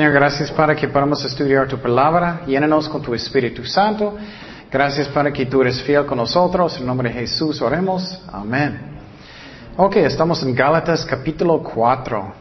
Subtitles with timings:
[0.00, 2.40] Señor, gracias para que podamos estudiar tu palabra.
[2.46, 4.16] Llénanos con tu Espíritu Santo.
[4.72, 6.78] Gracias para que tú eres fiel con nosotros.
[6.78, 8.18] En nombre de Jesús oremos.
[8.32, 8.80] Amén.
[9.76, 12.32] Ok, estamos en Gálatas capítulo 4.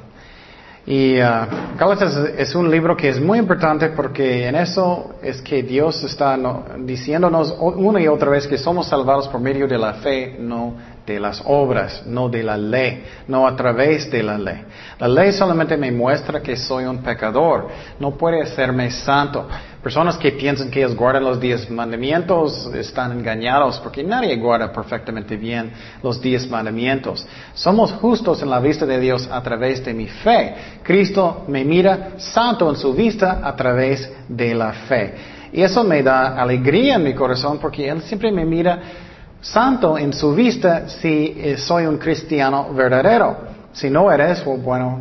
[0.85, 5.61] Y uh, Gálatas es un libro que es muy importante porque en eso es que
[5.61, 9.95] Dios está no, diciéndonos una y otra vez que somos salvados por medio de la
[9.95, 10.75] fe, no
[11.09, 14.61] de las obras, no de la ley, no a través de la ley.
[14.99, 17.67] La ley solamente me muestra que soy un pecador,
[17.99, 19.47] no puede hacerme santo.
[19.81, 25.35] Personas que piensan que ellos guardan los diez mandamientos están engañados porque nadie guarda perfectamente
[25.35, 25.71] bien
[26.03, 27.25] los diez mandamientos.
[27.55, 30.53] Somos justos en la vista de Dios a través de mi fe.
[30.83, 35.13] Cristo me mira santo en su vista a través de la fe.
[35.51, 39.07] Y eso me da alegría en mi corazón porque Él siempre me mira
[39.41, 43.37] santo en su vista si eh, soy un cristiano verdadero.
[43.71, 44.99] Si no eres, bueno,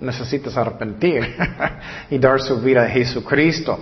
[0.00, 1.36] necesitas arrepentir
[2.10, 3.78] y dar su vida a Jesucristo.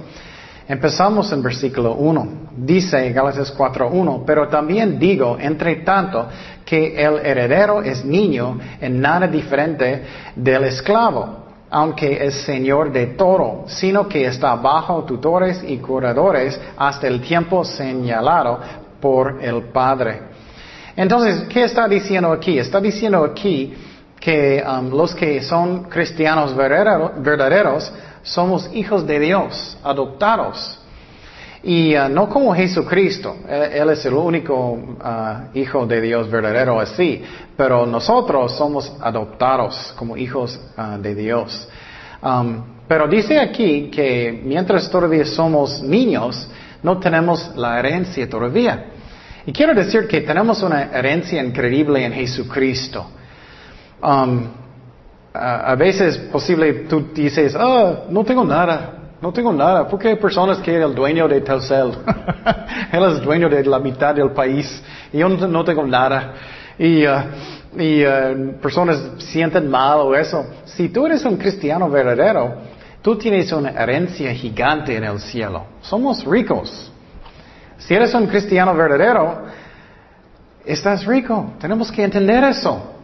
[0.69, 2.29] Empezamos en versículo 1.
[2.57, 6.27] Dice Gálatas 4.1, pero también digo, entre tanto,
[6.65, 10.03] que el heredero es niño en nada diferente
[10.34, 17.07] del esclavo, aunque es señor de todo, sino que está bajo tutores y curadores hasta
[17.07, 18.59] el tiempo señalado
[19.07, 20.21] por el Padre.
[20.97, 22.59] Entonces, ¿qué está diciendo aquí?
[22.59, 23.73] Está diciendo aquí
[24.19, 27.93] que um, los que son cristianos verdaderos
[28.25, 30.81] somos hijos de Dios, adoptados.
[31.62, 37.23] Y uh, no como Jesucristo, él, es el único uh, hijo de Dios verdadero así,
[37.57, 41.69] pero nosotros somos adoptados como hijos uh, de Dios.
[42.21, 46.49] Um, pero dice aquí que mientras todavía somos niños,
[46.83, 48.96] no tenemos la herencia todavía.
[49.47, 53.07] Y quiero decir que tenemos una herencia increíble en Jesucristo.
[54.03, 54.49] Um,
[55.33, 60.59] a, veces posible tú dices, ah, no tengo nada, no tengo nada, porque hay personas
[60.59, 61.93] que el dueño de Telcel,
[62.93, 66.35] él es dueño de la mitad del país y yo no, tengo nada.
[66.79, 70.45] Y, uh, y uh, personas sienten mal o eso.
[70.65, 75.65] Si tú eres un cristiano verdadero, Tú tienes una herencia gigante en el cielo.
[75.81, 76.91] Somos ricos.
[77.78, 79.44] Si eres un cristiano verdadero,
[80.64, 81.54] estás rico.
[81.60, 82.94] Tenemos que entender eso.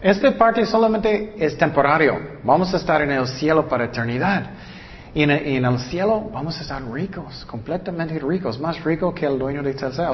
[0.00, 2.38] Esta parte solamente es temporario.
[2.44, 4.50] Vamos a estar en el cielo para eternidad.
[5.14, 9.62] Y en, el cielo vamos a estar ricos, completamente ricos, más ricos que el dueño
[9.62, 10.12] de Telcel.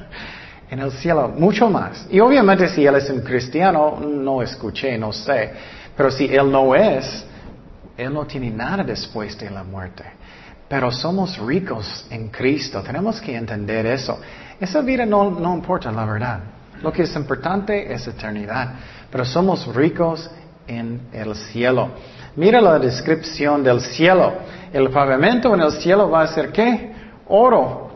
[0.70, 2.06] en el cielo, mucho más.
[2.08, 5.52] Y obviamente si él es un cristiano, no escuché, no sé.
[5.94, 7.26] Pero si él no es,
[7.98, 10.04] él no tiene nada después de la muerte.
[10.72, 12.80] Pero somos ricos en Cristo.
[12.80, 14.18] Tenemos que entender eso.
[14.58, 16.40] Esa vida no, no importa, la verdad.
[16.80, 18.72] Lo que es importante es eternidad.
[19.10, 20.30] Pero somos ricos
[20.66, 21.90] en el cielo.
[22.36, 24.32] Mira la descripción del cielo.
[24.72, 26.90] El pavimento en el cielo va a ser qué?
[27.28, 27.90] Oro.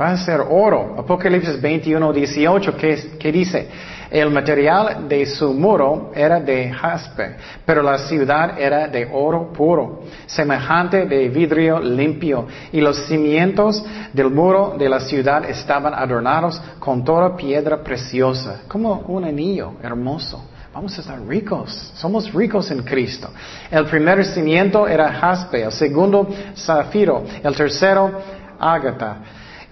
[0.00, 0.94] Va a ser oro.
[0.96, 3.68] Apocalipsis 21, 18, ¿qué, dice?
[4.14, 7.34] El material de su muro era de jaspe,
[7.66, 14.30] pero la ciudad era de oro puro, semejante de vidrio limpio, y los cimientos del
[14.30, 20.44] muro de la ciudad estaban adornados con toda piedra preciosa, como un anillo hermoso.
[20.72, 21.72] Vamos a estar ricos.
[21.96, 23.30] Somos ricos en Cristo.
[23.68, 28.12] El primer cimiento era jaspe, el segundo zafiro, el tercero
[28.60, 29.22] ágata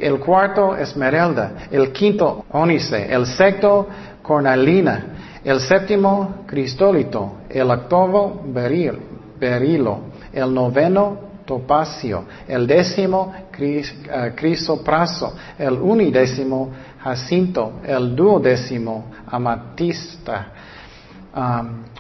[0.03, 3.87] el cuarto esmeralda, el quinto ónice, el sexto
[4.23, 5.05] cornalina,
[5.45, 8.99] el séptimo cristólito, el octavo beril,
[9.39, 10.01] berilo,
[10.33, 16.71] el noveno topacio, el décimo uh, crisopraso, el unidécimo
[17.01, 20.47] jacinto, el duodécimo amatista.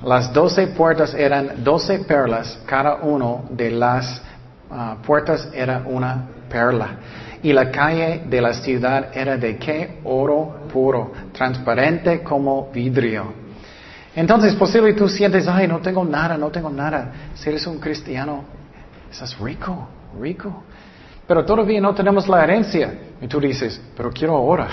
[0.04, 4.20] Las doce puertas eran doce perlas, cada uno de las
[4.70, 6.98] uh, puertas era una perla
[7.42, 9.98] y la calle de la ciudad era de qué?
[10.04, 13.32] Oro puro, transparente como vidrio.
[14.14, 17.12] Entonces, posible tú sientes, ay, no tengo nada, no tengo nada.
[17.34, 18.44] Si eres un cristiano,
[19.10, 19.88] estás rico,
[20.20, 20.64] rico.
[21.26, 22.94] Pero todavía no tenemos la herencia.
[23.20, 24.68] Y tú dices, pero quiero ahora.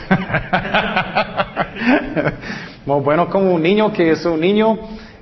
[2.85, 4.77] bueno, como un niño que es un niño,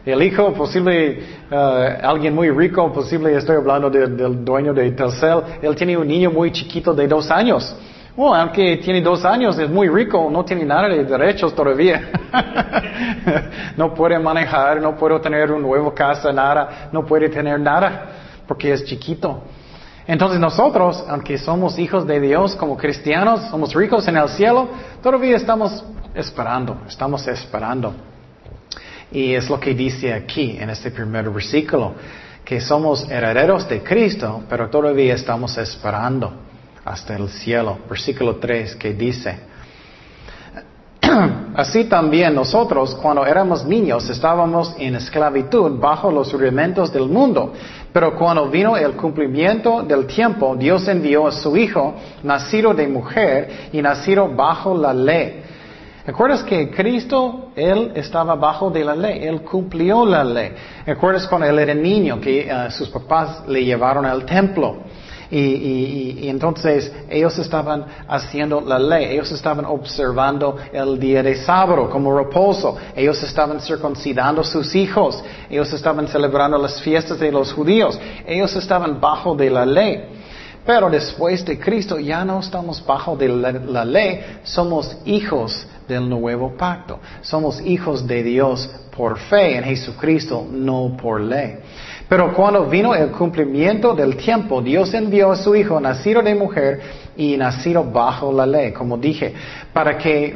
[0.08, 1.20] el hijo, posible
[1.52, 1.56] uh,
[2.02, 6.52] alguien muy rico, posible estoy hablando del dueño de Telcel, él tiene un niño muy
[6.52, 7.76] chiquito de dos años.
[8.16, 12.10] Bueno, aunque tiene dos años, es muy rico, no tiene nada de derechos todavía.
[13.78, 18.06] no puede manejar, no puede tener un nuevo casa, nada, no puede tener nada,
[18.48, 19.44] porque es chiquito.
[20.08, 24.70] Entonces nosotros, aunque somos hijos de Dios como cristianos, somos ricos en el cielo,
[25.04, 25.84] todavía estamos
[26.16, 28.07] esperando, estamos esperando.
[29.12, 31.96] Y es lo que dice aquí en este primer versículo,
[32.44, 36.32] que somos herederos de Cristo, pero todavía estamos esperando
[36.84, 37.80] hasta el cielo.
[37.90, 39.40] Versículo 3 que dice,
[41.56, 47.54] Así también nosotros, cuando éramos niños, estábamos en esclavitud bajo los rudimentos del mundo.
[47.92, 53.70] Pero cuando vino el cumplimiento del tiempo, Dios envió a su Hijo, nacido de mujer
[53.74, 55.44] y nacido bajo la ley.
[56.08, 59.26] ¿Recuerdas que Cristo, Él estaba bajo de la ley?
[59.26, 60.54] Él cumplió la ley.
[60.86, 64.78] ¿Recuerdas cuando Él era niño que eh, sus papás le llevaron al templo?
[65.30, 72.18] Y, entonces ellos estaban haciendo la ley, ellos estaban observando el día de sábado como
[72.18, 78.56] reposo, ellos estaban circuncidando sus hijos, ellos estaban celebrando las fiestas de los judíos, ellos
[78.56, 80.17] estaban bajo de la ley.
[80.68, 86.58] Pero después de Cristo ya no estamos bajo de la ley, somos hijos del nuevo
[86.58, 91.60] pacto, somos hijos de Dios por fe en Jesucristo, no por ley.
[92.10, 96.82] Pero cuando vino el cumplimiento del tiempo, Dios envió a su Hijo, nacido de mujer
[97.16, 99.34] y nacido bajo la ley, como dije,
[99.72, 100.36] para que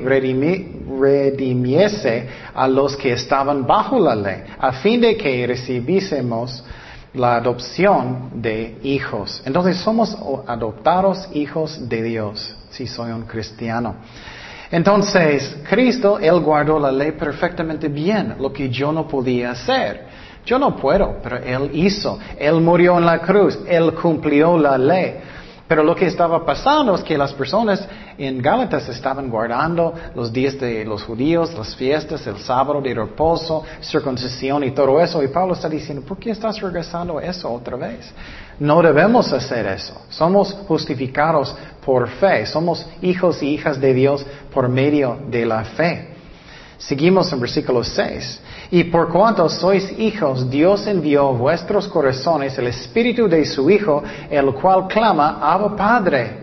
[0.97, 6.63] redimiese a los que estaban bajo la ley, a fin de que recibiésemos
[7.13, 9.41] la adopción de hijos.
[9.45, 10.17] Entonces somos
[10.47, 13.95] adoptados hijos de Dios, si soy un cristiano.
[14.71, 20.07] Entonces, Cristo, Él guardó la ley perfectamente bien, lo que yo no podía hacer.
[20.45, 22.17] Yo no puedo, pero Él hizo.
[22.39, 23.59] Él murió en la cruz.
[23.67, 25.15] Él cumplió la ley.
[25.71, 27.87] Pero lo que estaba pasando es que las personas
[28.17, 33.63] en Gálatas estaban guardando los días de los judíos, las fiestas, el sábado de reposo,
[33.79, 35.23] circuncisión y todo eso.
[35.23, 38.11] Y Pablo está diciendo, ¿por qué estás regresando eso otra vez?
[38.59, 39.93] No debemos hacer eso.
[40.09, 42.45] Somos justificados por fe.
[42.45, 46.09] Somos hijos y hijas de Dios por medio de la fe.
[46.81, 48.41] Seguimos en versículo 6.
[48.71, 54.03] Y por cuanto sois hijos, Dios envió a vuestros corazones el espíritu de su Hijo,
[54.29, 56.41] el cual clama, Abba Padre.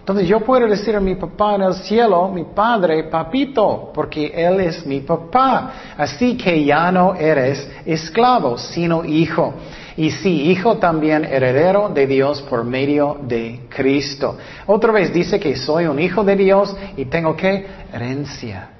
[0.00, 4.58] Entonces yo puedo decir a mi papá en el cielo, mi padre, papito, porque Él
[4.58, 5.72] es mi papá.
[5.96, 9.54] Así que ya no eres esclavo, sino hijo.
[9.96, 14.36] Y sí, hijo también heredero de Dios por medio de Cristo.
[14.66, 18.79] Otra vez dice que soy un hijo de Dios y tengo que herencia.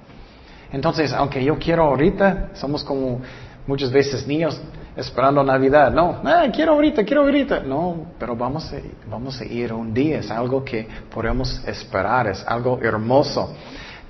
[0.73, 3.21] Entonces, aunque yo quiero ahorita, somos como
[3.67, 4.61] muchas veces niños
[4.97, 5.93] esperando Navidad.
[5.93, 7.61] No, ah, quiero ahorita, quiero ahorita.
[7.61, 8.77] No, pero vamos a,
[9.09, 10.19] vamos a ir un día.
[10.19, 13.55] Es algo que podemos esperar, es algo hermoso.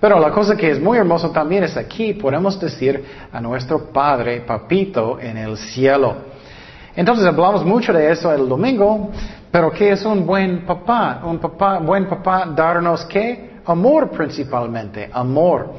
[0.00, 4.40] Pero la cosa que es muy hermoso también es aquí, podemos decir a nuestro Padre,
[4.40, 6.16] Papito, en el cielo.
[6.96, 9.10] Entonces hablamos mucho de eso el domingo,
[9.50, 11.20] pero ¿qué es un buen papá?
[11.24, 13.60] Un papá, buen papá, darnos qué?
[13.66, 15.74] Amor principalmente, amor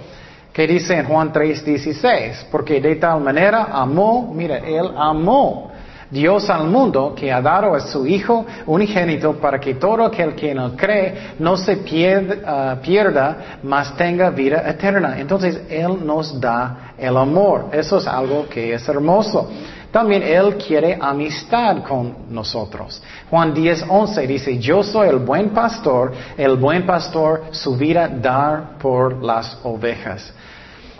[0.53, 5.71] que dice en Juan 3:16, porque de tal manera amó, mira, Él amó
[6.11, 10.53] Dios al mundo que ha dado a su Hijo unigénito para que todo aquel que
[10.53, 15.17] no cree no se pierda, uh, pierda, mas tenga vida eterna.
[15.17, 17.69] Entonces Él nos da el amor.
[17.71, 19.49] Eso es algo que es hermoso.
[19.91, 23.01] También Él quiere amistad con nosotros.
[23.29, 29.21] Juan 10:11 dice, yo soy el buen pastor, el buen pastor su vida dar por
[29.21, 30.33] las ovejas.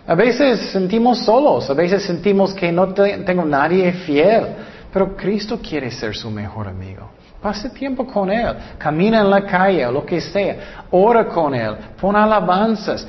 [0.06, 4.48] A veces sentimos solos, a veces sentimos que no tengo nadie fiel,
[4.92, 7.10] pero Cristo quiere ser su mejor amigo.
[7.42, 11.76] Pase tiempo con Él, camina en la calle o lo que sea, ora con Él,
[12.00, 13.08] pon alabanzas.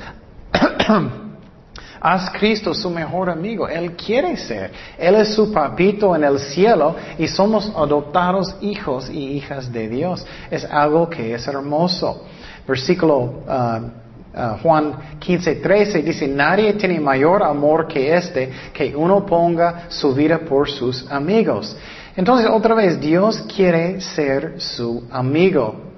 [2.03, 3.67] Haz Cristo su mejor amigo.
[3.67, 4.71] Él quiere ser.
[4.97, 10.25] Él es su papito en el cielo y somos adoptados hijos y hijas de Dios.
[10.51, 12.25] Es algo que es hermoso.
[12.67, 14.03] Versículo uh,
[14.35, 20.11] Ah, Juan 15, 13 dice, nadie tiene mayor amor que este, que uno ponga su
[20.15, 21.77] vida por sus amigos.
[22.15, 25.92] Entonces, otra vez, Dios quiere ser su amigo.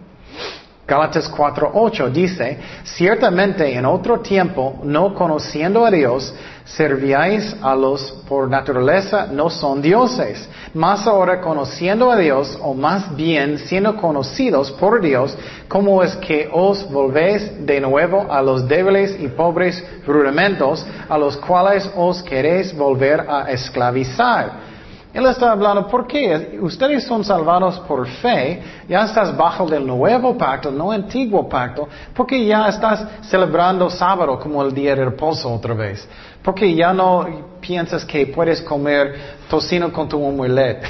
[0.88, 6.32] Gálatas 4:8 dice, ciertamente en otro tiempo, no conociendo a Dios,
[6.64, 13.16] servíais a los por naturaleza no son dioses, mas ahora conociendo a Dios, o más
[13.16, 15.36] bien siendo conocidos por Dios,
[15.68, 21.36] ¿cómo es que os volvéis de nuevo a los débiles y pobres rudimentos, a los
[21.38, 24.75] cuales os queréis volver a esclavizar?
[25.16, 26.60] Él está hablando, ¿por qué?
[26.62, 32.46] Ustedes son salvados por fe, ya estás bajo el nuevo pacto, no antiguo pacto, porque
[32.46, 36.06] ya estás celebrando sábado como el día de reposo otra vez.
[36.44, 37.26] Porque ya no
[37.62, 39.16] piensas que puedes comer
[39.50, 40.84] tocino con tu omelette.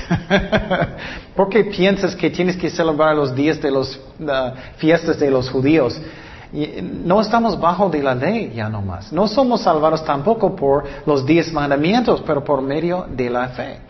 [1.35, 3.99] porque piensas que tienes que celebrar los días de las
[4.77, 6.01] fiestas de los judíos.
[6.51, 9.13] No estamos bajo de la ley ya no más.
[9.13, 13.85] No somos salvados tampoco por los diez mandamientos, pero por medio de la fe.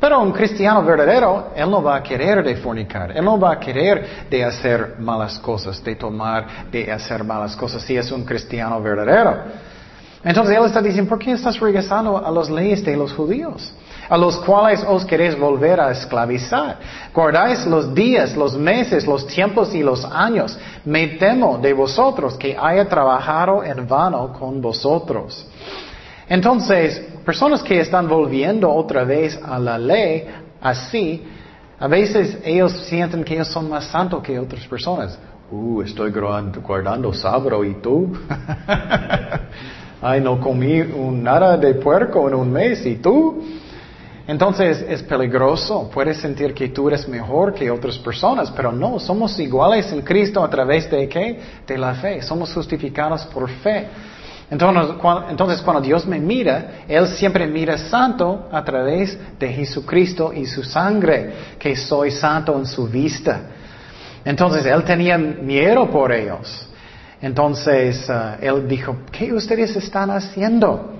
[0.00, 3.60] Pero un cristiano verdadero, él no va a querer de fornicar, él no va a
[3.60, 8.80] querer de hacer malas cosas, de tomar, de hacer malas cosas, si es un cristiano
[8.82, 9.44] verdadero.
[10.24, 13.72] Entonces él está diciendo, ¿por qué estás regresando a las leyes de los judíos?
[14.08, 16.78] A los cuales os queréis volver a esclavizar.
[17.12, 20.58] Guardáis los días, los meses, los tiempos y los años.
[20.84, 25.46] Me temo de vosotros que haya trabajado en vano con vosotros.
[26.28, 30.24] Entonces, personas que están volviendo otra vez a la ley
[30.60, 31.22] así,
[31.78, 35.18] a veces ellos sienten que ellos son más santos que otras personas.
[35.50, 38.12] Uh, estoy guardando sábado y tú.
[40.02, 43.42] Ay, no comí un, nada de puerco en un mes y tú.
[44.26, 45.90] Entonces es peligroso.
[45.92, 50.42] Puedes sentir que tú eres mejor que otras personas, pero no, somos iguales en Cristo
[50.42, 51.40] a través de qué?
[51.66, 52.22] De la fe.
[52.22, 53.88] Somos justificados por fe.
[54.50, 60.62] Entonces, cuando, Dios me mira, Él siempre mira santo a través de Jesucristo y su
[60.62, 63.40] sangre, que soy santo en su vista.
[64.24, 66.68] Entonces, Él tenía miedo por ellos.
[67.20, 70.92] Entonces, uh, Él dijo, ¿qué ustedes están haciendo?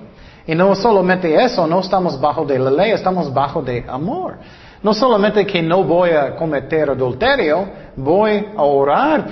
[0.47, 4.37] Y no solamente eso, no estamos bajo de la ley, estamos bajo de amor.
[4.81, 9.25] No solamente que no voy a cometer adulterio, voy a orar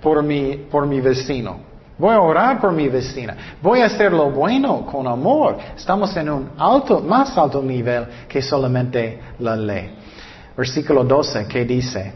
[0.00, 1.75] por, mi, por mi vecino.
[1.98, 3.36] Voy a orar por mi vecina.
[3.62, 5.56] Voy a hacer lo bueno con amor.
[5.76, 9.94] Estamos en un alto, más alto nivel que solamente la ley.
[10.56, 12.12] Versículo 12, que dice,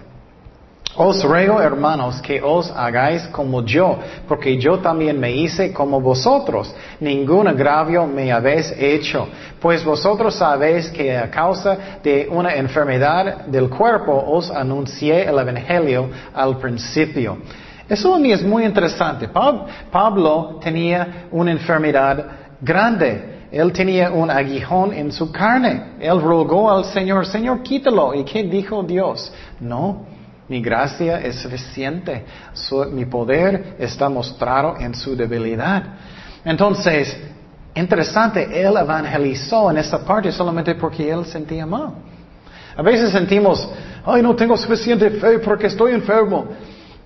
[0.96, 6.75] os ruego, hermanos, que os hagáis como yo, porque yo también me hice como vosotros.
[6.99, 9.28] Ningún agravio me habéis hecho,
[9.60, 16.10] pues vosotros sabéis que a causa de una enfermedad del cuerpo os anuncié el Evangelio
[16.34, 17.38] al principio.
[17.90, 19.28] Eso a mí es muy interesante.
[19.90, 22.25] Pablo tenía una enfermedad
[22.61, 23.49] grande.
[23.50, 25.94] Él tenía un aguijón en su carne.
[25.99, 28.14] Él rogó al Señor, Señor, quítalo.
[28.14, 29.32] ¿Y qué dijo Dios?
[29.59, 30.06] No,
[30.49, 32.25] mi gracia es suficiente.
[32.92, 35.82] mi poder está mostrado en su debilidad.
[36.44, 37.18] Entonces,
[37.75, 41.94] interesante, él evangelizó en esa parte solamente porque él sentía mal.
[42.76, 43.68] A veces sentimos,
[44.06, 46.47] ay, no tengo suficiente fe porque estoy enfermo.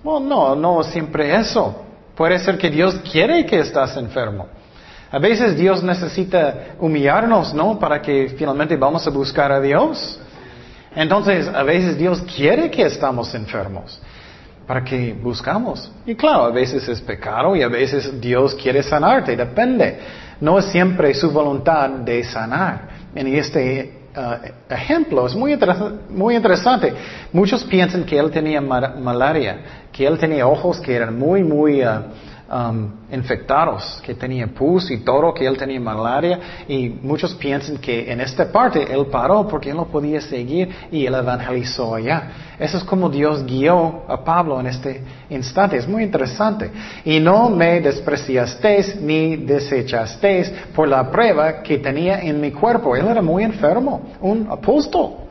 [0.05, 1.83] Bueno, no, no siempre eso.
[2.15, 4.45] Puede ser que Dios quiere que estás enfermo.
[5.11, 7.79] A veces Dios necesita humillarnos, ¿no?
[7.79, 10.19] Para que finalmente vamos a buscar a Dios.
[10.95, 13.99] Entonces, a veces Dios quiere que estamos enfermos
[14.67, 15.91] para que buscamos.
[16.05, 19.99] Y claro, a veces es pecado y a veces Dios quiere sanarte, depende.
[20.39, 22.89] No es siempre su voluntad de sanar.
[23.15, 25.57] En este Uh, ejemplo, es muy,
[26.09, 26.93] muy interesante.
[27.33, 32.01] Muchos piensan que él tenía malaria, que él tenía ojos que eran muy, muy uh,
[32.51, 38.11] um, infectados, que tenía pus y todo, que él tenía malaria, y muchos piensan que
[38.11, 42.31] en esta parte él paró porque él no podía seguir y él evangelizó allá.
[42.59, 46.71] Eso es como Dios guió a Pablo en este instante, es muy interesante.
[47.03, 52.95] Y no me despreciasteis ni desechasteis por la prueba que tenía en mi cuerpo.
[52.95, 55.24] Él era muy enfermo, un apóstol.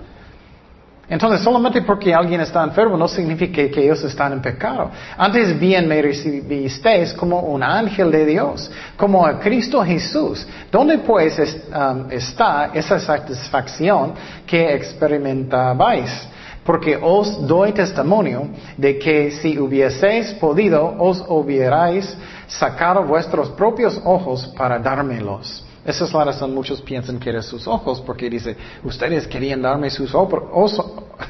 [1.08, 4.90] Entonces, solamente porque alguien está enfermo no significa que, ellos están en pecado.
[5.18, 10.46] Antes bien me recibisteis como un ángel de Dios, como a Cristo Jesús.
[10.72, 14.14] ¿Dónde pues um, está esa satisfacción
[14.46, 16.28] que experimentabais?
[16.64, 24.46] Porque os doy testimonio de que si hubieseis podido, os hubierais sacado vuestros propios ojos
[24.56, 25.64] para dármelos.
[25.84, 29.90] Esa es la razón, muchos piensan que eran sus ojos, porque dice, ustedes querían darme
[29.90, 30.80] sus, ojos,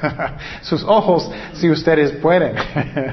[0.63, 2.55] sus ojos si ustedes pueden.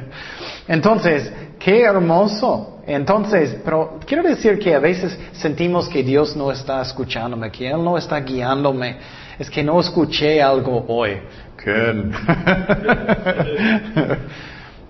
[0.67, 2.79] Entonces, qué hermoso.
[2.85, 7.83] Entonces, pero quiero decir que a veces sentimos que Dios no está escuchándome, que Él
[7.83, 8.97] no está guiándome.
[9.39, 11.17] Es que no escuché algo hoy.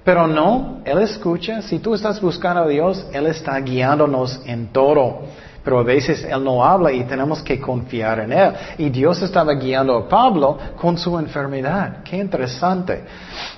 [0.04, 1.62] Pero no, Él escucha.
[1.62, 5.22] Si tú estás buscando a Dios, Él está guiándonos en todo.
[5.64, 8.54] Pero a veces Él no habla y tenemos que confiar en Él.
[8.80, 11.98] Y Dios estaba guiando a Pablo con su enfermedad.
[12.04, 13.04] Qué interesante.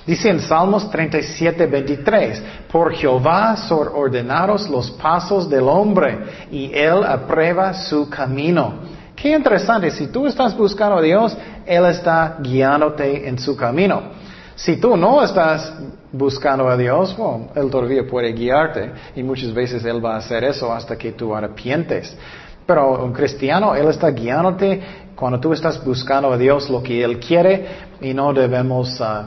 [0.06, 6.18] Dice en Salmos 37, 23, por Jehová son ordenados los pasos del hombre
[6.50, 8.74] y Él aprueba su camino.
[9.16, 9.90] Qué interesante.
[9.90, 14.23] Si tú estás buscando a Dios, Él está guiándote en su camino.
[14.56, 15.72] Si tú no estás
[16.12, 20.44] buscando a Dios, bueno, Él todavía puede guiarte y muchas veces Él va a hacer
[20.44, 22.16] eso hasta que tú arrepientes.
[22.64, 24.80] Pero un cristiano, Él está guiándote
[25.16, 27.66] cuando tú estás buscando a Dios lo que Él quiere
[28.00, 29.26] y no debemos uh,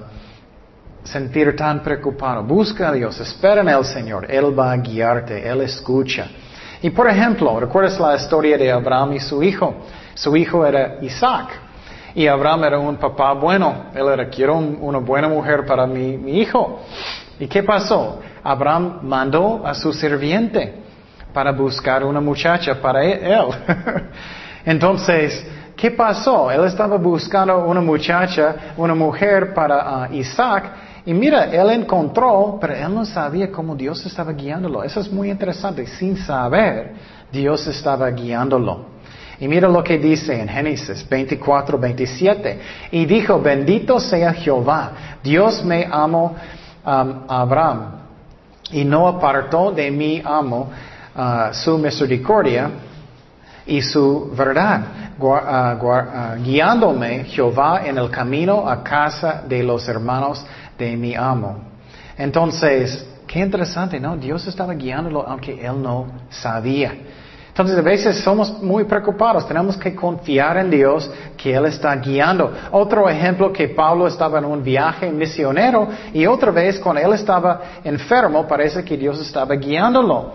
[1.03, 2.43] sentir tan preocupado.
[2.43, 6.27] Busca a Dios, espera en el Señor, Él va a guiarte, Él escucha.
[6.81, 9.75] Y por ejemplo, ¿recuerdas la historia de Abraham y su hijo?
[10.13, 11.66] Su hijo era Isaac.
[12.17, 13.91] Y Abraham era un papá bueno.
[13.93, 16.79] Él era, quiero una buena mujer para mi, mi hijo.
[17.39, 18.19] ¿Y qué pasó?
[18.43, 20.81] Abraham mandó a su sirviente
[21.31, 23.45] para buscar una muchacha para e-, él.
[24.65, 25.45] Entonces,
[25.75, 26.49] ¿qué pasó?
[26.49, 30.71] Él estaba buscando una muchacha, una mujer para uh, Isaac.
[31.05, 34.83] Y mira, él encontró, pero él no sabía cómo Dios estaba guiándolo.
[34.83, 35.85] Eso es muy interesante.
[35.85, 36.95] Sin saber,
[37.31, 38.96] Dios estaba guiándolo.
[39.39, 42.59] Y mira lo que dice en Génesis 24, 27.
[42.91, 44.91] Y dijo, bendito sea Jehová,
[45.23, 46.35] Dios me amó
[46.85, 47.97] um, Abraham
[48.71, 50.69] y no apartó de mi amo
[51.15, 52.69] uh, su misericordia
[53.65, 54.81] y su verdad,
[55.19, 60.43] uh, uh, guiándome Jehová en el camino a casa de los hermanos
[60.77, 61.59] de mi amo.
[62.17, 64.17] Entonces, qué interesante, ¿no?
[64.17, 66.93] Dios estaba guiándolo aunque él no sabía.
[67.57, 72.53] Entonces a veces somos muy preocupados, tenemos que confiar en Dios que Él está guiando.
[72.69, 77.59] Otro ejemplo que Pablo estaba en un viaje misionero y otra vez cuando él estaba
[77.83, 80.33] enfermo parece que Dios estaba guiándolo.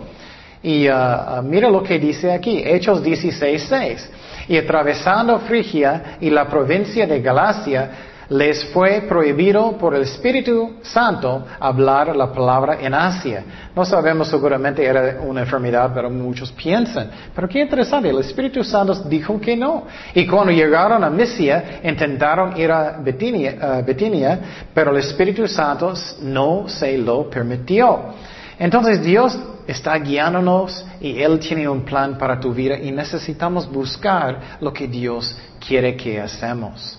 [0.65, 4.05] Y uh, uh, mira lo que dice aquí, Hechos 16.6.
[4.49, 7.91] Y atravesando Frigia y la provincia de Galacia,
[8.33, 13.45] les fue prohibido por el Espíritu Santo hablar la palabra en Asia.
[13.77, 17.11] No sabemos seguramente era una enfermedad, pero muchos piensan.
[17.35, 19.85] Pero qué interesante, el Espíritu Santo dijo que no.
[20.15, 24.41] Y cuando llegaron a Misia, intentaron ir a Betinia,
[24.73, 28.15] pero el Espíritu Santo no se lo permitió.
[28.59, 34.59] Entonces Dios está guiándonos y Él tiene un plan para tu vida y necesitamos buscar
[34.61, 36.99] lo que Dios quiere que hacemos.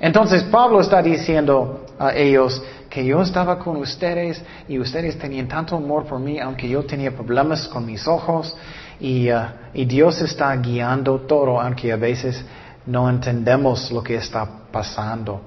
[0.00, 5.76] Entonces Pablo está diciendo a ellos que yo estaba con ustedes y ustedes tenían tanto
[5.76, 8.56] amor por mí, aunque yo tenía problemas con mis ojos,
[8.98, 12.44] y, uh, Dios está guiando todo, aunque a veces
[12.86, 15.42] no entendemos lo que está pasando.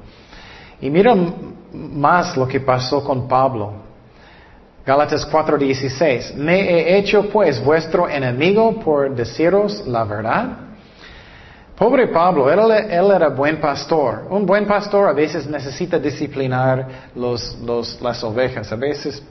[0.82, 1.34] Y miren
[1.74, 3.74] más lo que pasó con Pablo.
[4.86, 6.36] Gálatas 4:16.
[6.36, 10.63] Me he hecho pues vuestro enemigo por deciros la verdad.
[11.78, 14.28] Pobre Pablo, él, era buen pastor.
[14.30, 17.58] Un buen pastor a veces necesita disciplinar los,
[18.00, 19.24] las ovejas, a veces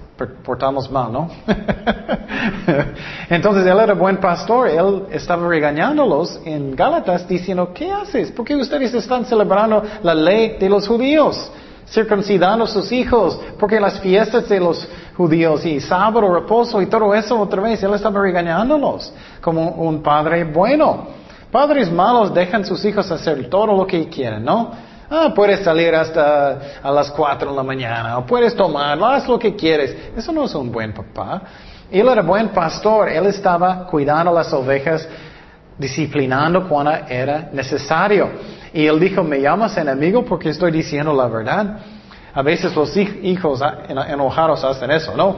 [0.45, 1.31] portamos mal, ¿no?
[3.31, 8.33] Entonces él era buen pastor, él estaba regañándolos en Gálatas diciendo, ¿qué haces?
[8.33, 11.49] ¿Por qué ustedes están celebrando la ley de los judíos?
[11.87, 17.15] Circuncidando a sus hijos, porque las fiestas de los judíos y sábado, reposo y todo
[17.15, 21.23] eso otra vez, él estaba regañándolos como un padre bueno.
[21.53, 24.71] Padres malos dejan sus hijos hacer todo lo que quieren, ¿no?
[25.11, 29.39] Ah, puedes salir hasta a las cuatro de la mañana, o puedes tomar, haz lo
[29.39, 29.95] que quieres.
[30.17, 31.43] Eso no es un buen papá.
[31.91, 35.07] Él era buen pastor, él estaba cuidando las ovejas,
[35.77, 38.31] disciplinando cuando era necesario.
[38.73, 41.81] Y él dijo, me llamas enemigo porque estoy diciendo la verdad.
[42.33, 43.61] A veces los hijos
[44.09, 45.37] enojados hacen eso, ¿no?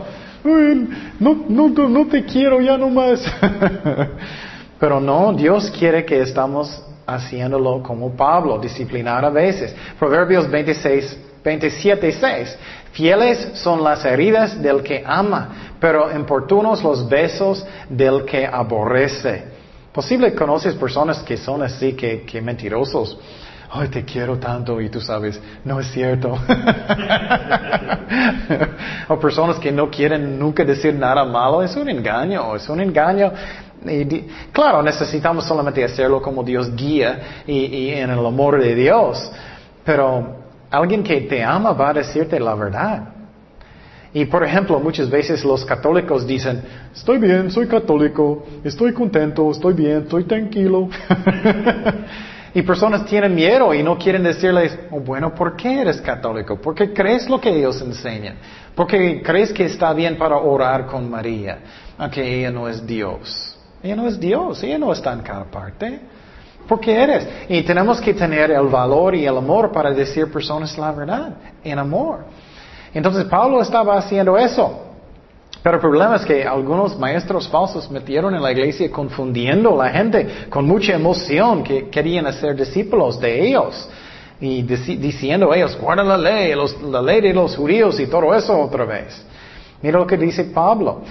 [1.19, 3.21] No, no, no te quiero ya no más.
[4.85, 9.75] Pero no, Dios quiere que estamos haciéndolo como Pablo, disciplinar a veces.
[9.99, 12.59] Proverbios 26, 27, 6.
[12.93, 19.45] Fieles son las heridas del que ama, pero importunos los besos del que aborrece.
[19.91, 23.19] Posible conoces personas que son así, que, que mentirosos.
[23.77, 26.29] Ay, te quiero tanto y tú sabes, no es cierto.
[29.09, 33.33] o personas que no quieren nunca decir nada malo, es un engaño, es un engaño
[34.53, 39.31] claro, necesitamos solamente hacerlo como Dios guía y, en el amor de Dios.
[39.85, 40.37] Pero
[40.71, 43.15] alguien que te ama va a decirte la verdad.
[44.13, 46.63] Y por ejemplo, muchas veces los católicos dicen,
[46.95, 50.89] estoy bien, soy católico, estoy contento, estoy bien, estoy tranquilo.
[52.55, 56.57] y personas tienen miedo y no quieren decirles, oh, bueno, ¿por qué eres católico?
[56.61, 58.37] ¿Por qué crees lo que ellos enseñan?
[58.77, 61.59] ¿Por qué crees que está bien para orar con María?
[61.99, 63.54] Aunque ella no es Dios.
[63.85, 66.01] Ella no es Dios, ella no está en cada parte.
[66.67, 67.29] Porque eres.
[67.51, 71.79] Y tenemos que tener el valor y el amor para decir personas la verdad, en
[71.79, 72.25] amor.
[72.95, 74.81] Entonces Pablo estaba haciendo eso.
[75.63, 79.93] Pero el problema es que algunos maestros falsos metieron en la iglesia confundiendo a la
[79.93, 83.87] gente con mucha emoción que querían hacer discípulos de ellos.
[84.41, 86.55] Y diciendo ellos, guarda la ley,
[86.91, 89.23] la ley de los judíos y todo eso otra vez.
[89.83, 91.03] Mira lo que dice Pablo.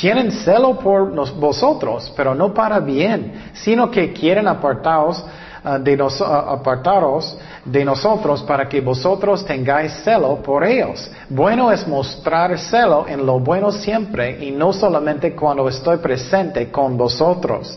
[0.00, 7.36] Tienen celo por vosotros, pero no para bien, sino que quieren ah, de ah, apartaros
[7.64, 11.10] de nosotros para que vosotros tengáis celo por ellos.
[11.28, 16.96] Bueno es mostrar celo en lo bueno siempre y no solamente cuando estoy presente con
[16.96, 17.76] vosotros.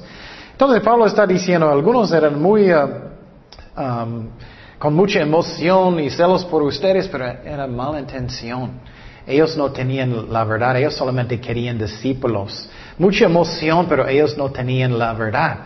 [0.51, 4.05] Entonces Pablo está diciendo, algunos eran muy, ah,
[4.77, 8.79] con mucha emoción y celos por ustedes, pero era mala intención.
[9.27, 12.69] Ellos no tenían la verdad, ellos solamente querían discípulos.
[12.97, 15.57] Mucha emoción, pero ellos no tenían la verdad.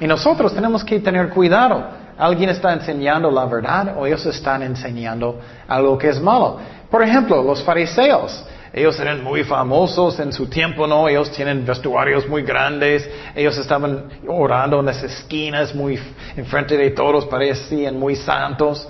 [0.00, 1.84] Y nosotros tenemos que tener cuidado.
[2.18, 6.58] Alguien está enseñando la verdad o ellos están enseñando algo que es malo.
[6.90, 8.44] Por ejemplo, los fariseos.
[8.72, 11.08] Ellos eran muy famosos en su tiempo, ¿no?
[11.08, 13.08] Ellos tienen vestuarios muy grandes.
[13.34, 15.98] Ellos estaban orando en las esquinas, muy
[16.36, 18.86] enfrente de todos, parecían muy santos.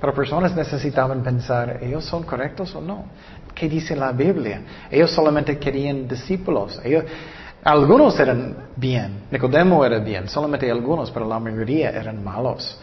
[0.00, 3.06] Pero personas necesitaban pensar, ¿ellos son correctos o no?
[3.58, 4.60] ¿Qué dice la Biblia?
[4.88, 6.80] Ellos solamente querían discípulos.
[6.84, 7.04] Ellos,
[7.64, 12.78] algunos eran bien, Nicodemo era bien, solamente algunos, pero la mayoría eran malos.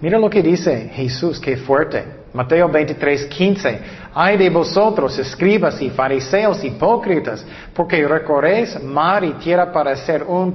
[0.00, 2.04] Mira lo que dice Jesús, qué fuerte.
[2.32, 3.80] Mateo 23, 15.
[4.14, 10.54] Ay de vosotros, escribas y fariseos hipócritas, porque recorréis mar y tierra para ser un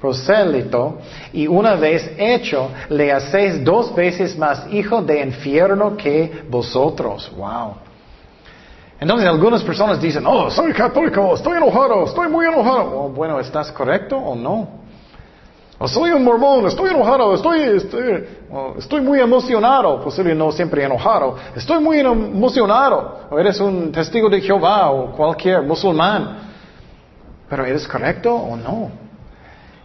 [0.00, 0.98] prosélito,
[1.32, 7.32] y una vez hecho, le hacéis dos veces más hijo de infierno que vosotros.
[7.36, 7.91] Wow.
[9.02, 13.00] Entonces algunas personas dicen, oh, soy católico, estoy enojado, estoy muy enojado.
[13.00, 14.68] Oh, bueno, ¿estás correcto o no?
[15.80, 18.24] O soy un mormón, estoy enojado, estoy, estoy,
[18.78, 23.26] estoy muy emocionado, posible no siempre enojado, estoy muy emocionado.
[23.28, 26.38] O eres un testigo de Jehová o cualquier musulmán.
[27.48, 28.88] Pero ¿eres correcto o no?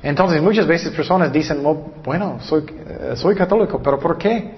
[0.03, 4.53] Entonces muchas veces personas dicen, oh, bueno, soy, eh, soy católico, pero ¿por qué?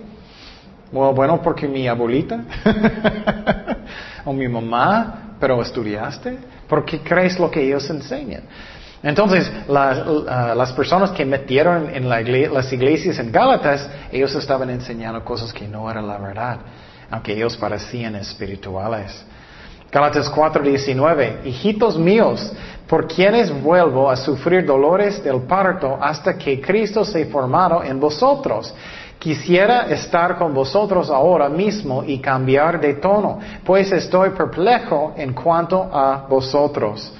[0.92, 2.44] Bueno, porque mi abuelita
[4.26, 8.44] o mi mamá, pero estudiaste, ¿por qué crees lo que ellos enseñan?
[9.02, 15.54] Entonces, uh, las personas que metieron en las iglesias en Gálatas, ellos estaban enseñando cosas
[15.54, 16.58] que no eran la verdad,
[17.10, 19.26] aunque ellos parecían espirituales.
[19.92, 22.52] Gálatas 4:19, hijitos míos,
[22.88, 28.74] por quienes vuelvo a sufrir dolores del parto hasta que Cristo se formado en vosotros.
[29.20, 35.90] Quisiera estar con vosotros ahora mismo y cambiar de tono, pues estoy perplejo en cuanto
[35.92, 37.12] a vosotros.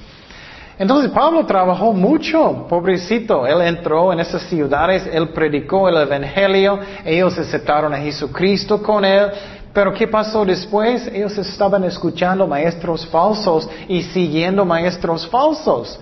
[0.78, 3.46] Entonces Pablo trabajó mucho, pobrecito.
[3.46, 9.30] Él entró en esas ciudades, él predicó el Evangelio, ellos aceptaron a Jesucristo con él.
[9.74, 11.06] Pero ¿qué pasó después?
[11.08, 16.00] Ellos estaban escuchando maestros falsos y siguiendo maestros falsos.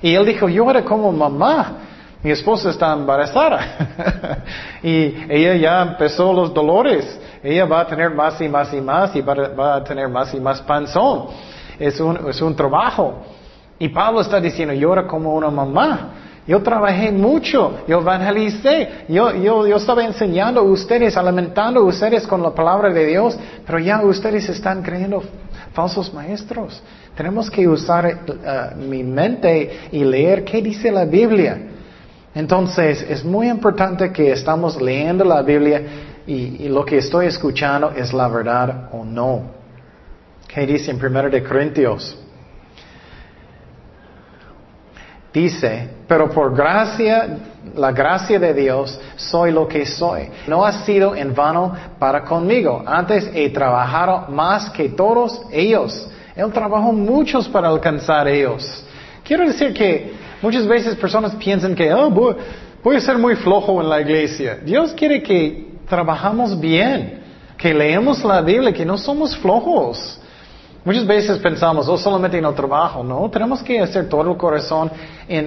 [0.00, 1.80] Y él dijo, yo era como mamá.
[2.24, 4.42] Mi esposa está embarazada
[4.82, 7.20] y ella ya empezó los dolores.
[7.42, 10.40] Ella va a tener más y más y más y va, a tener más y
[10.40, 11.26] más panzón.
[11.78, 13.18] Es un, es un trabajo.
[13.78, 16.12] Y Pablo está diciendo, era como una mamá.
[16.46, 22.26] Yo trabajé mucho, yo evangelicé, yo, yo, yo estaba enseñando a ustedes, alimentando a ustedes
[22.26, 25.22] con la palabra de Dios, pero ya ustedes están creyendo
[25.74, 26.82] falsos maestros.
[27.14, 31.73] Tenemos que usar uh, mi mente y leer qué dice la Biblia.
[32.34, 35.82] Entonces, es muy importante que estamos leyendo la Biblia
[36.26, 39.42] y, lo que estoy escuchando es la verdad o no.
[40.48, 42.18] ¿Qué dice en 1 de Corintios?
[45.32, 47.38] Dice, pero por gracia,
[47.74, 50.28] la gracia de Dios, soy lo que soy.
[50.46, 52.82] No ha sido en vano para conmigo.
[52.86, 56.08] Antes he trabajado más que todos ellos.
[56.36, 58.84] Él trabajó muchos para alcanzar ellos.
[59.24, 63.88] Quiero decir que Muchas veces personas piensan que, oh, voy, a ser muy flojo en
[63.88, 64.58] la iglesia.
[64.62, 67.22] Dios quiere que trabajamos bien,
[67.56, 70.20] que leemos la Biblia, que no somos flojos.
[70.84, 73.02] Muchas veces pensamos, oh, solamente en el trabajo.
[73.02, 74.90] No, tenemos que hacer todo el corazón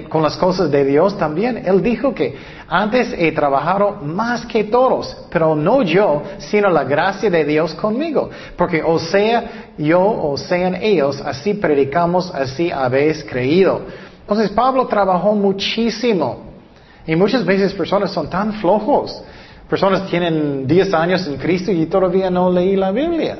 [0.08, 1.62] con las cosas de Dios también.
[1.64, 7.30] Él dijo que antes he trabajado más que todos, pero no yo, sino la gracia
[7.30, 8.30] de Dios conmigo.
[8.56, 14.07] Porque o sea yo o sean ellos, así predicamos, así habéis creído.
[14.28, 16.40] Entonces Pablo trabajó muchísimo.
[17.06, 19.22] Y muchas veces personas son tan flojos.
[19.70, 23.38] Personas tienen 10 años en Cristo y todavía no leí la Biblia.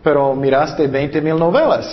[0.00, 1.92] Pero miraste 20 mil novelas.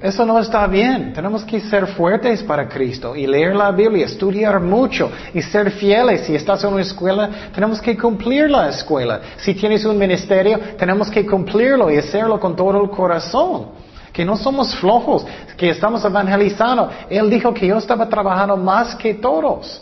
[0.00, 1.12] Eso no está bien.
[1.12, 6.22] Tenemos que ser fuertes para Cristo y leer la Biblia, estudiar mucho y ser fieles.
[6.22, 9.20] Si estás en una escuela, tenemos que cumplir la escuela.
[9.36, 13.86] Si tienes un ministerio, tenemos que cumplirlo y hacerlo con todo el corazón
[14.18, 15.24] que no somos flojos,
[15.56, 16.90] que estamos evangelizando.
[17.08, 19.80] Él dijo que yo estaba trabajando más que todos.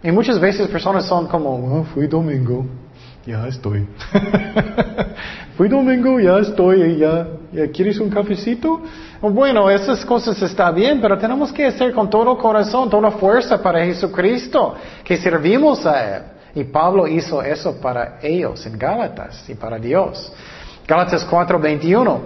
[0.00, 2.64] Y muchas veces personas son como, oh, fui domingo,
[3.26, 3.84] ya estoy.
[5.56, 8.80] fui domingo, ya estoy, ya, ya quieres un cafecito.
[9.22, 13.84] Bueno, esas cosas están bien, pero tenemos que hacer con todo corazón, toda fuerza para
[13.84, 16.22] Jesucristo, que servimos a Él.
[16.54, 20.32] Y Pablo hizo eso para ellos en Gálatas y para Dios.
[20.86, 22.20] Gálatas 4:21.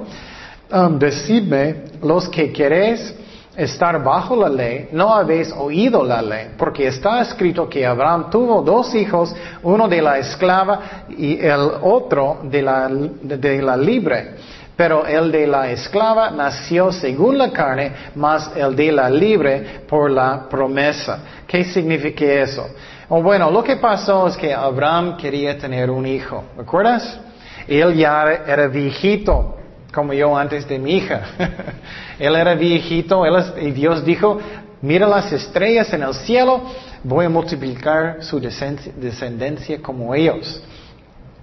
[0.73, 3.15] Um, decidme los que queréis
[3.55, 8.63] estar bajo la ley, no habéis oído la ley, porque está escrito que Abraham tuvo
[8.63, 14.37] dos hijos, uno de la esclava y el otro de la, de la libre.
[14.75, 20.11] Pero el de la esclava nació según la carne, más el de la libre por
[20.11, 21.19] la promesa.
[21.47, 22.67] ¿Qué significa eso?
[23.11, 26.45] O bueno, lo que pasó es que Abraham quería tener un hijo.
[26.57, 27.21] ¿Recuerdas?
[27.69, 29.59] Él ya era viejito,
[29.93, 31.23] como yo antes de mi hija.
[32.19, 33.25] él era viejito
[33.61, 34.39] y Dios dijo,
[34.81, 36.63] mira las estrellas en el cielo,
[37.05, 40.63] voy a multiplicar su descendencia como ellos.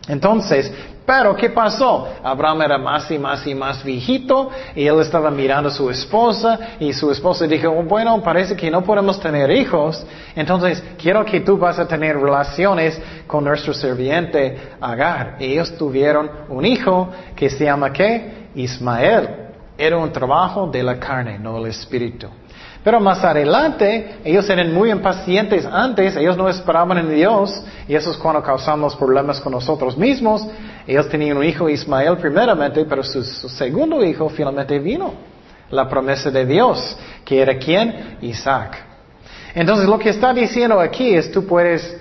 [0.07, 0.71] Entonces,
[1.09, 2.07] pero ¿qué pasó?
[2.23, 6.59] Abraham era más y más y más viejito y él estaba mirando a su esposa
[6.79, 11.57] y su esposa dijo, bueno, parece que no podemos tener hijos, entonces quiero que tú
[11.57, 15.37] vas a tener relaciones con nuestro serviente Agar.
[15.39, 18.38] Y ellos tuvieron un hijo que se llama ¿qué?
[18.55, 19.47] Ismael.
[19.77, 22.27] Era un trabajo de la carne, no el espíritu.
[22.83, 28.11] Pero más adelante, ellos eran muy impacientes antes, ellos no esperaban en Dios, y eso
[28.11, 30.45] es cuando causamos problemas con nosotros mismos.
[30.87, 35.13] Ellos tenían un hijo Ismael primeramente, pero su, segundo hijo finalmente vino.
[35.71, 38.17] La promesa de Dios, que era quién?
[38.21, 38.85] Isaac.
[39.53, 41.97] Entonces lo que está diciendo aquí es tú puedes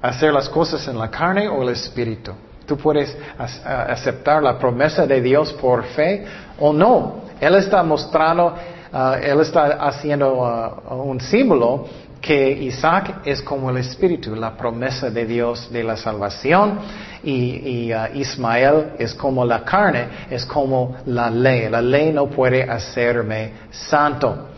[0.00, 2.32] hacer las cosas en la carne o el espíritu.
[2.66, 3.16] Tú puedes
[3.64, 6.24] aceptar la promesa de Dios por fe
[6.58, 7.24] o no.
[7.40, 8.54] Él está mostrando
[8.96, 11.84] Ah, él está haciendo ah, un símbolo
[12.20, 16.78] que Isaac es como el Espíritu, la promesa de Dios de la salvación,
[17.24, 21.68] y, ah, Ismael es como la carne, es como la ley.
[21.68, 24.50] La ley no puede hacerme santo.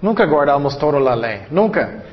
[0.00, 2.03] Nunca guardamos toda la ley, nunca.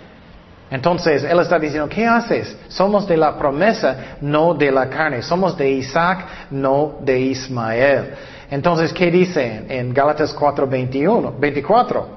[0.72, 2.56] Entonces, él está diciendo, ¿qué haces?
[2.70, 5.22] Somos de la promesa, no de la carne.
[5.22, 8.14] Somos de Isaac, no de Ismael.
[8.50, 12.08] Entonces, ¿qué dice en Gálatas 4, 24?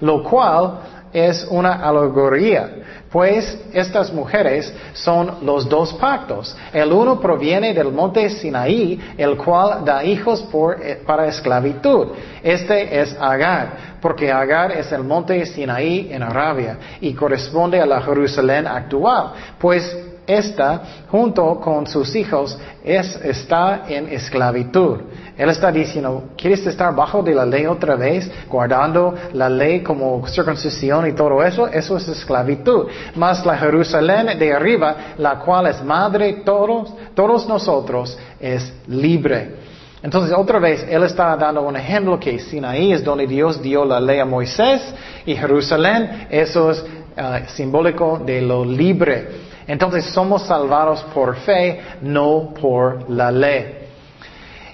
[0.00, 0.80] Lo cual
[1.12, 2.70] es una alegoría,
[3.10, 6.56] pues estas mujeres son los dos pactos.
[6.72, 10.46] El uno proviene del monte Sinaí, el cual da hijos
[10.80, 12.08] eh, para esclavitud.
[12.42, 18.00] Este es Agar, porque Agar es el monte Sinaí en Arabia y corresponde a la
[18.00, 25.00] Jerusalén actual, pues esta, junto con sus hijos, es, está en esclavitud.
[25.36, 30.26] Él está diciendo, ¿quieres estar bajo de la ley otra vez, guardando la ley como
[30.26, 31.66] circuncisión y todo eso?
[31.66, 32.88] Eso es esclavitud.
[33.14, 39.70] Más la Jerusalén de arriba, la cual es madre todos, todos nosotros, es libre.
[40.02, 44.00] Entonces, otra vez, Él está dando un ejemplo que Sinaí es donde Dios dio la
[44.00, 44.82] ley a Moisés
[45.26, 46.84] y Jerusalén, eso es
[47.16, 49.49] ah, simbólico de lo libre.
[49.70, 53.78] Entonces somos salvados por fe, no por la ley.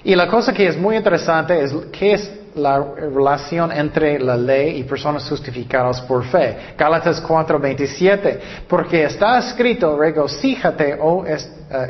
[0.03, 4.79] Y la cosa que es muy interesante es qué es la relación entre la ley
[4.79, 6.73] y personas justificadas por fe.
[6.75, 11.37] Gálatas 4:27, porque está escrito, regocíjate, oh eh,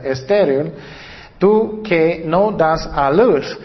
[0.03, 0.73] estéril,
[1.37, 3.57] tú que no das a luz,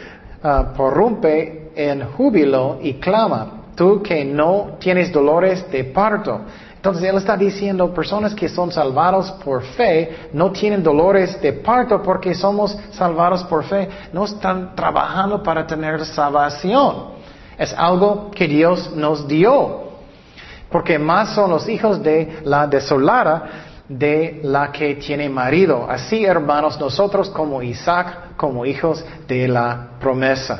[0.44, 6.42] uh, porrumpe en júbilo y clama, tú que no tienes dolores de parto.
[6.82, 12.02] Entonces Él está diciendo, personas que son salvados por fe no tienen dolores de parto
[12.02, 13.88] porque somos salvados por fe.
[14.12, 17.12] No están trabajando para tener salvación.
[17.56, 19.92] Es algo que Dios nos dio.
[20.72, 23.44] Porque más son los hijos de la desolada
[23.88, 25.86] de la que tiene marido.
[25.88, 30.58] Así, hermanos, nosotros como Isaac, como hijos de la promesa.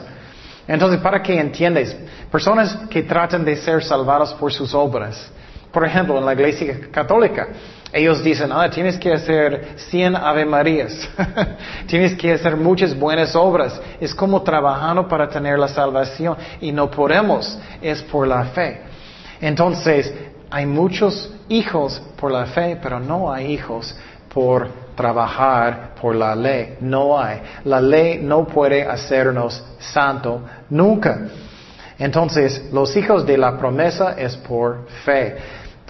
[0.69, 1.97] Entonces, para que entiendas,
[2.31, 5.33] personas que tratan de ser salvados por sus obras,
[5.73, 7.49] por ejemplo, en la iglesia católica,
[7.93, 11.09] ellos dicen, ah, tienes que hacer 100 Ave Marías,
[11.87, 13.81] tienes que hacer muchas buenas obras.
[14.01, 18.81] Es como trabajando para tener la salvación y no podemos, es por la fe.
[19.41, 20.13] Entonces,
[20.51, 23.95] hay muchos hijos por la fe, pero no hay hijos
[24.33, 26.77] por trabajar por la ley.
[26.81, 27.41] No hay.
[27.65, 31.19] La ley no puede hacernos santo nunca.
[31.99, 35.37] Entonces, los hijos de la promesa es por fe.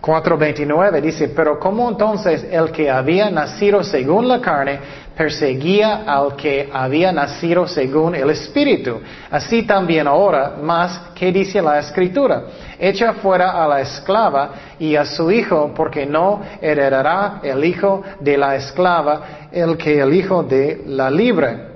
[0.03, 4.81] 4.29 dice, pero ¿cómo entonces el que había nacido según la carne
[5.17, 9.01] perseguía al que había nacido según el Espíritu?
[9.31, 12.43] Así también ahora, más, ¿qué dice la Escritura?
[12.81, 18.37] Echa fuera a la esclava y a su hijo, porque no heredará el hijo de
[18.37, 21.71] la esclava el que el hijo de la libre.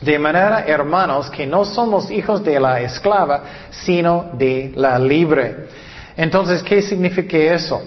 [0.00, 5.83] De manera, hermanos, que no somos hijos de la esclava, sino de la libre.
[6.16, 7.82] Entonces, ¿qué significa eso?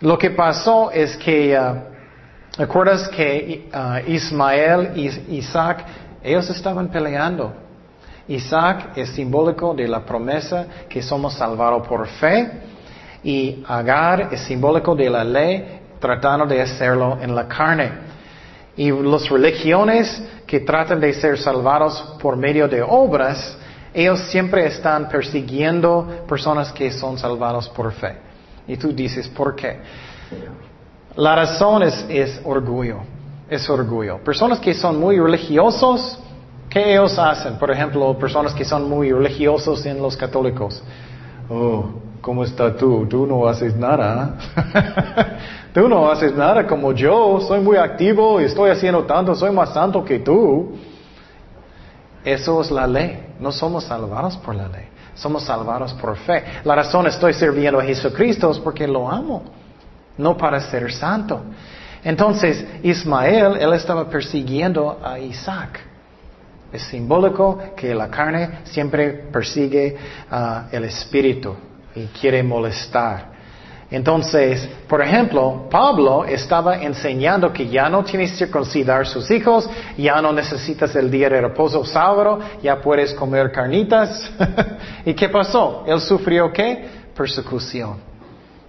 [0.00, 5.84] Lo que pasó es que, uh, ¿recuerdas que uh, Ismael y Isaac,
[6.22, 7.52] ellos estaban peleando?
[8.28, 12.50] Isaac es simbólico de la promesa que somos salvados por fe
[13.22, 17.92] y Agar es simbólico de la ley tratando de hacerlo en la carne.
[18.76, 23.58] Y las religiones que tratan de ser salvados por medio de obras,
[23.92, 28.16] ellos siempre están persiguiendo personas que son salvados por fe.
[28.66, 29.80] Y tú dices, ¿por qué?
[31.16, 32.98] La razón es, es orgullo,
[33.48, 34.18] es orgullo.
[34.18, 36.18] Personas que son muy religiosos,
[36.68, 37.58] ¿qué ellos hacen?
[37.58, 40.80] Por ejemplo, personas que son muy religiosos en los católicos.
[41.48, 41.86] Oh,
[42.20, 43.06] ¿cómo está tú?
[43.08, 44.36] Tú no haces nada.
[45.74, 47.40] tú no haces nada como yo.
[47.40, 49.34] Soy muy activo estoy haciendo tanto.
[49.34, 50.76] Soy más santo que tú.
[52.24, 53.29] Eso es la ley.
[53.40, 54.88] No somos salvados por la ley.
[55.14, 56.44] Somos salvados por fe.
[56.64, 59.42] La razón estoy sirviendo a Jesucristo es porque lo amo.
[60.18, 61.40] No para ser santo.
[62.04, 65.80] Entonces, Ismael, él estaba persiguiendo a Isaac.
[66.72, 69.96] Es simbólico que la carne siempre persigue
[70.30, 71.56] uh, el espíritu
[71.94, 73.30] y quiere molestar.
[73.90, 80.22] Entonces, por ejemplo, Pablo estaba enseñando que ya no tienes que circuncidar sus hijos, ya
[80.22, 84.30] no necesitas el día de reposo sábado, ya puedes comer carnitas.
[85.04, 85.82] ¿Y qué pasó?
[85.88, 86.88] Él sufrió qué?
[87.16, 87.96] Persecución.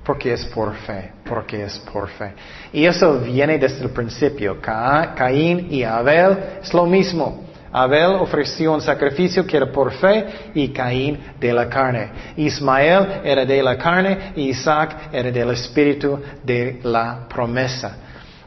[0.04, 2.34] Porque es por fe, porque es por fe.
[2.74, 4.60] Y eso viene desde el principio.
[4.60, 7.51] Caín y Abel es lo mismo.
[7.74, 12.12] Abel ofreció un sacrificio que era por fe y Caín de la carne.
[12.36, 17.98] Ismael era de la carne y Isaac era del espíritu de la promesa.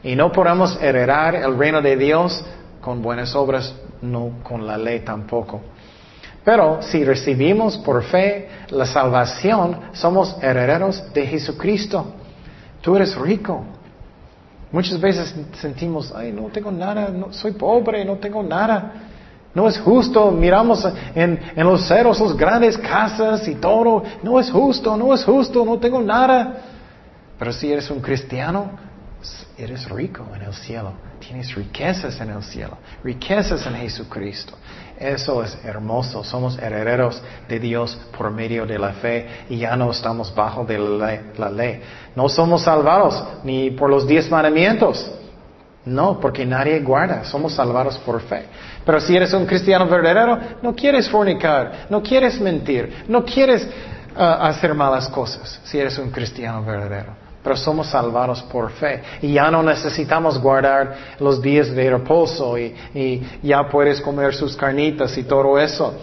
[0.02, 2.44] Y no podemos heredar el reino de Dios
[2.80, 5.62] con buenas obras, no con la ley tampoco.
[6.44, 12.12] Pero si recibimos por fe la salvación, somos herederos de Jesucristo.
[12.82, 13.64] Tú eres rico.
[14.70, 18.92] Muchas veces sentimos, ay, no tengo nada, no, soy pobre, no tengo nada.
[19.54, 24.02] No es justo, miramos en, en los ceros las grandes casas y todo.
[24.22, 26.56] No es justo, no es justo, no tengo nada.
[27.38, 28.72] Pero si eres un cristiano,
[29.56, 30.92] eres rico en el cielo.
[31.20, 34.54] Tienes riquezas en el cielo, riquezas en Jesucristo.
[34.98, 36.22] Eso es hermoso.
[36.22, 40.78] Somos herederos de Dios por medio de la fe y ya no estamos bajo de
[41.38, 41.80] la ley.
[42.14, 45.10] No somos salvados ni por los diez mandamientos.
[45.86, 48.46] No, porque nadie guarda, somos salvados por fe.
[48.84, 53.66] Pero si eres un cristiano verdadero, no quieres fornicar, no quieres mentir, no quieres
[54.16, 57.12] uh, hacer malas cosas, si eres un cristiano verdadero.
[57.42, 59.02] Pero somos salvados por fe.
[59.20, 64.56] Y ya no necesitamos guardar los días de reposo y, y ya puedes comer sus
[64.56, 65.94] carnitas y todo eso.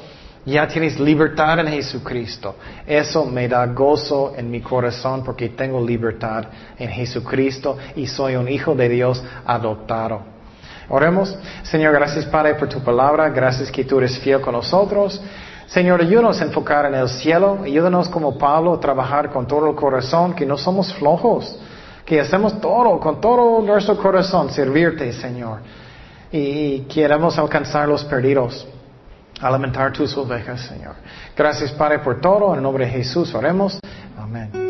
[0.46, 2.56] Ya tienes libertad en Jesucristo.
[2.86, 6.46] Eso me da gozo en mi corazón porque tengo libertad
[6.78, 10.41] en Jesucristo y soy un hijo de Dios adoptado.
[10.90, 11.36] Oremos.
[11.64, 13.30] Señor, gracias Padre por tu palabra.
[13.30, 15.22] Gracias que tú eres fiel con nosotros.
[15.68, 17.60] Señor, ayúdanos a enfocar en el cielo.
[17.64, 21.58] Ayúdanos como Pablo a trabajar con todo el corazón, que no somos flojos,
[22.06, 25.60] que hacemos todo, con todo nuestro corazón, servirte, Señor.
[26.32, 28.68] Y, queremos alcanzar los perdidos
[29.42, 30.96] alimentar tus ovejas, Señor.
[31.36, 32.52] Gracias, Padre, por todo.
[32.52, 33.80] En el nombre de Jesús oremos.
[34.18, 34.61] Amén.